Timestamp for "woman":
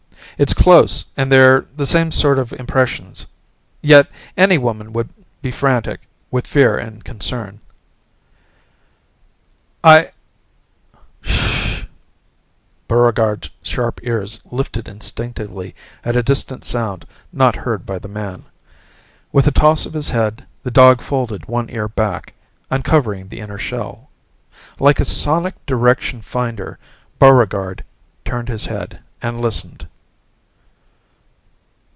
4.57-4.91